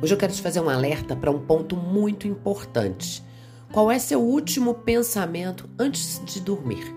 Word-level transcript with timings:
Hoje 0.00 0.14
eu 0.14 0.18
quero 0.18 0.32
te 0.32 0.40
fazer 0.40 0.60
um 0.60 0.68
alerta 0.68 1.16
para 1.16 1.30
um 1.30 1.40
ponto 1.40 1.76
muito 1.76 2.28
importante. 2.28 3.20
Qual 3.72 3.90
é 3.90 3.98
seu 3.98 4.22
último 4.22 4.72
pensamento 4.72 5.68
antes 5.76 6.22
de 6.24 6.40
dormir? 6.40 6.94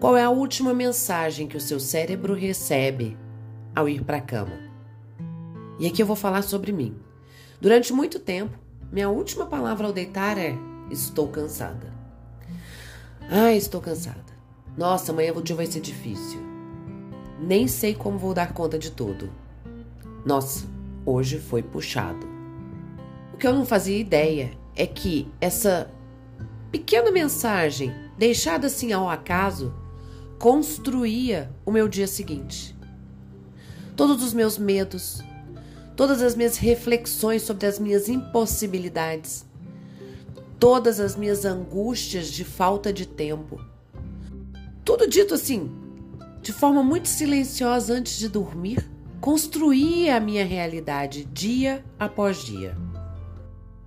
Qual 0.00 0.16
é 0.16 0.24
a 0.24 0.30
última 0.30 0.74
mensagem 0.74 1.46
que 1.46 1.56
o 1.56 1.60
seu 1.60 1.78
cérebro 1.78 2.34
recebe 2.34 3.16
ao 3.76 3.88
ir 3.88 4.02
para 4.02 4.16
a 4.16 4.20
cama? 4.20 4.58
E 5.78 5.86
aqui 5.86 6.02
eu 6.02 6.06
vou 6.06 6.16
falar 6.16 6.42
sobre 6.42 6.72
mim. 6.72 6.96
Durante 7.60 7.92
muito 7.92 8.18
tempo, 8.18 8.58
minha 8.90 9.08
última 9.08 9.46
palavra 9.46 9.86
ao 9.86 9.92
deitar 9.92 10.36
é: 10.36 10.58
estou 10.90 11.28
cansada. 11.28 11.94
Ah, 13.30 13.52
estou 13.52 13.80
cansada. 13.80 14.34
Nossa, 14.76 15.12
amanhã 15.12 15.32
o 15.32 15.40
dia 15.40 15.54
vai 15.54 15.66
ser 15.66 15.80
difícil. 15.80 16.40
Nem 17.40 17.68
sei 17.68 17.94
como 17.94 18.18
vou 18.18 18.34
dar 18.34 18.52
conta 18.52 18.76
de 18.80 18.90
tudo. 18.90 19.30
Nossa, 20.26 20.73
hoje 21.04 21.38
foi 21.38 21.62
puxado. 21.62 22.26
O 23.32 23.36
que 23.36 23.46
eu 23.46 23.52
não 23.52 23.66
fazia 23.66 23.98
ideia 23.98 24.52
é 24.76 24.86
que 24.86 25.28
essa 25.40 25.90
pequena 26.70 27.10
mensagem, 27.10 27.92
deixada 28.18 28.66
assim 28.66 28.92
ao 28.92 29.08
acaso, 29.08 29.74
construía 30.38 31.50
o 31.64 31.70
meu 31.70 31.88
dia 31.88 32.06
seguinte. 32.06 32.76
Todos 33.96 34.22
os 34.22 34.34
meus 34.34 34.58
medos, 34.58 35.22
todas 35.96 36.22
as 36.22 36.34
minhas 36.34 36.56
reflexões 36.56 37.42
sobre 37.42 37.66
as 37.66 37.78
minhas 37.78 38.08
impossibilidades, 38.08 39.46
todas 40.58 40.98
as 40.98 41.16
minhas 41.16 41.44
angústias 41.44 42.28
de 42.28 42.44
falta 42.44 42.92
de 42.92 43.06
tempo. 43.06 43.60
Tudo 44.84 45.08
dito 45.08 45.34
assim, 45.34 45.70
de 46.42 46.52
forma 46.52 46.82
muito 46.82 47.08
silenciosa 47.08 47.94
antes 47.94 48.18
de 48.18 48.28
dormir, 48.28 48.88
construía 49.24 50.16
a 50.16 50.20
minha 50.20 50.44
realidade 50.44 51.24
dia 51.24 51.82
após 51.98 52.44
dia. 52.44 52.76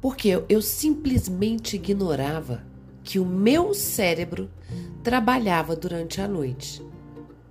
Porque 0.01 0.29
eu 0.49 0.63
simplesmente 0.63 1.75
ignorava 1.75 2.63
que 3.03 3.19
o 3.19 3.25
meu 3.25 3.71
cérebro 3.71 4.49
trabalhava 5.03 5.75
durante 5.75 6.19
a 6.19 6.27
noite, 6.27 6.83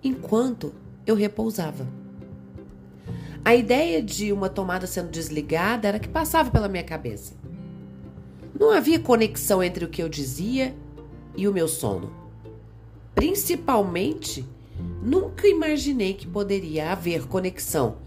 enquanto 0.03 0.75
eu 1.07 1.15
repousava. 1.15 1.87
A 3.45 3.55
ideia 3.55 4.03
de 4.03 4.33
uma 4.33 4.49
tomada 4.49 4.89
sendo 4.89 5.09
desligada 5.09 5.87
era 5.87 6.01
que 6.01 6.09
passava 6.09 6.51
pela 6.51 6.69
minha 6.69 6.83
cabeça. 6.83 7.35
Não 8.59 8.73
havia 8.73 8.99
conexão 8.99 9.63
entre 9.63 9.85
o 9.85 9.89
que 9.89 10.03
eu 10.03 10.09
dizia 10.09 10.75
e 11.37 11.47
o 11.47 11.53
meu 11.53 11.69
sono. 11.69 12.13
Principalmente 13.15 14.45
Nunca 15.07 15.47
imaginei 15.47 16.15
que 16.15 16.27
poderia 16.27 16.91
haver 16.91 17.29
conexão 17.29 17.99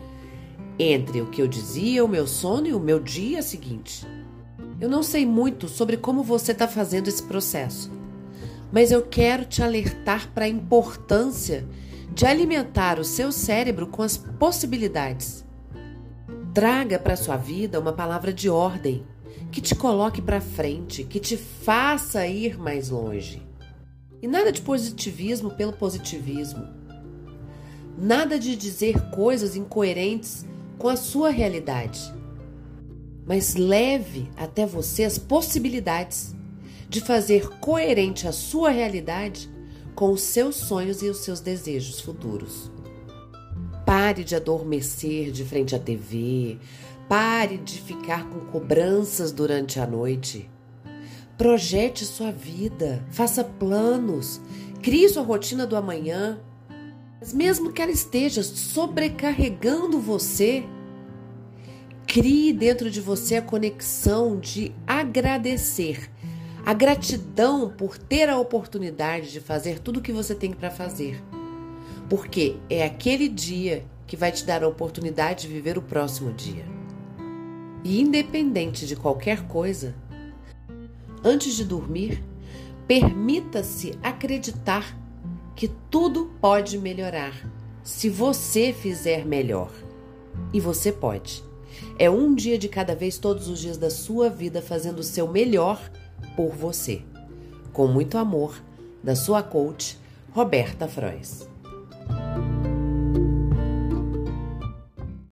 entre 0.78 1.22
o 1.22 1.28
que 1.28 1.42
eu 1.42 1.48
dizia, 1.48 2.04
o 2.04 2.10
meu 2.10 2.28
sono 2.28 2.68
e 2.68 2.74
o 2.74 2.80
meu 2.80 3.00
dia 3.00 3.42
seguinte. 3.42 4.06
Eu 4.82 4.90
não 4.90 5.02
sei 5.02 5.26
muito 5.26 5.70
sobre 5.70 5.96
como 5.96 6.22
você 6.22 6.52
está 6.52 6.68
fazendo 6.68 7.08
esse 7.08 7.24
processo, 7.24 7.90
mas 8.70 8.92
eu 8.92 9.02
quero 9.02 9.46
te 9.46 9.64
alertar 9.64 10.30
para 10.34 10.44
a 10.44 10.50
importância 10.50 11.66
de 12.14 12.26
alimentar 12.26 13.00
o 13.00 13.06
seu 13.06 13.32
cérebro 13.32 13.88
com 13.88 14.02
as 14.02 14.18
possibilidades. 14.18 15.46
Traga 16.54 17.00
para 17.00 17.16
sua 17.16 17.38
vida 17.38 17.80
uma 17.80 17.94
palavra 17.94 18.34
de 18.34 18.50
ordem 18.50 19.06
que 19.54 19.62
te 19.62 19.74
coloque 19.74 20.22
para 20.22 20.42
frente, 20.42 21.06
que 21.06 21.22
te 21.22 21.38
faça 21.38 22.28
ir 22.28 22.60
mais 22.60 22.90
longe. 22.90 23.42
E 24.22 24.28
nada 24.28 24.52
de 24.52 24.62
positivismo 24.62 25.52
pelo 25.52 25.72
positivismo. 25.72 26.79
Nada 28.02 28.40
de 28.40 28.56
dizer 28.56 29.10
coisas 29.10 29.58
incoerentes 29.58 30.46
com 30.78 30.88
a 30.88 30.96
sua 30.96 31.30
realidade. 31.30 32.00
Mas 33.26 33.56
leve 33.56 34.32
até 34.38 34.66
você 34.66 35.04
as 35.04 35.18
possibilidades 35.18 36.34
de 36.88 37.02
fazer 37.02 37.50
coerente 37.60 38.26
a 38.26 38.32
sua 38.32 38.70
realidade 38.70 39.50
com 39.94 40.12
os 40.12 40.22
seus 40.22 40.56
sonhos 40.56 41.02
e 41.02 41.10
os 41.10 41.18
seus 41.18 41.42
desejos 41.42 42.00
futuros. 42.00 42.72
Pare 43.86 44.24
de 44.24 44.34
adormecer 44.34 45.30
de 45.30 45.44
frente 45.44 45.76
à 45.76 45.80
TV. 45.80 46.58
Pare 47.10 47.58
de 47.58 47.82
ficar 47.82 48.30
com 48.30 48.40
cobranças 48.46 49.34
durante 49.34 49.78
a 49.78 49.86
noite. 49.86 50.50
Projete 51.38 52.06
sua 52.06 52.32
vida, 52.32 53.06
faça 53.12 53.44
planos, 53.44 54.40
crie 54.82 55.10
sua 55.10 55.24
rotina 55.24 55.68
do 55.68 55.76
amanhã 55.76 56.40
mas 57.20 57.34
mesmo 57.34 57.72
que 57.72 57.82
ela 57.82 57.92
esteja 57.92 58.42
sobrecarregando 58.44 60.00
você, 60.00 60.64
crie 62.08 62.54
dentro 62.54 62.90
de 62.90 63.02
você 63.02 63.36
a 63.36 63.42
conexão 63.42 64.40
de 64.40 64.72
agradecer, 64.88 66.10
a 66.66 66.74
gratidão 66.74 67.70
por 67.70 67.98
ter 67.98 68.30
a 68.30 68.38
oportunidade 68.38 69.32
de 69.32 69.40
fazer 69.40 69.80
tudo 69.80 70.00
o 70.00 70.02
que 70.02 70.14
você 70.14 70.34
tem 70.34 70.54
para 70.54 70.72
fazer. 70.72 71.22
Porque 72.10 72.56
é 72.70 72.84
aquele 72.84 73.28
dia 73.28 73.86
que 74.08 74.18
vai 74.18 74.32
te 74.32 74.44
dar 74.46 74.64
a 74.64 74.68
oportunidade 74.68 75.42
de 75.42 75.54
viver 75.54 75.78
o 75.78 75.82
próximo 75.82 76.34
dia. 76.34 76.66
E 77.84 78.02
independente 78.02 78.88
de 78.88 78.96
qualquer 78.96 79.46
coisa, 79.48 79.94
antes 81.24 81.54
de 81.54 81.64
dormir, 81.64 82.24
permita-se 82.88 83.94
acreditar 84.02 84.98
que 85.60 85.68
tudo 85.68 86.32
pode 86.40 86.78
melhorar 86.78 87.34
se 87.84 88.08
você 88.08 88.72
fizer 88.72 89.26
melhor. 89.26 89.70
E 90.54 90.60
você 90.62 90.90
pode. 90.90 91.44
É 91.98 92.10
um 92.10 92.34
dia 92.34 92.58
de 92.58 92.70
cada 92.70 92.96
vez, 92.96 93.18
todos 93.18 93.50
os 93.50 93.60
dias 93.60 93.76
da 93.76 93.90
sua 93.90 94.30
vida, 94.30 94.62
fazendo 94.62 95.00
o 95.00 95.04
seu 95.04 95.28
melhor 95.28 95.92
por 96.34 96.52
você. 96.52 97.02
Com 97.74 97.88
muito 97.88 98.18
amor, 98.18 98.64
da 99.04 99.18
sua 99.18 99.44
coach, 99.44 100.00
Roberta 100.32 100.88
Frois. 100.88 101.46